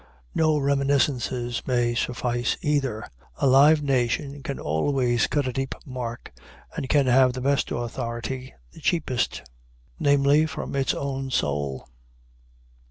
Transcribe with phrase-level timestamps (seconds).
[0.33, 3.07] No reminiscences may suffice either.
[3.37, 6.33] A live nation can always cut a deep mark,
[6.75, 9.43] and can have the best authority the cheapest
[9.99, 11.87] namely, from its own soul.